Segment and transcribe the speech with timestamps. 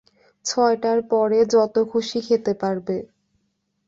[0.45, 2.97] ছয়টার পরে যত খুশি খেতে পারবে।